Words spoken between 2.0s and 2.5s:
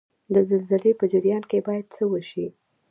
وشي؟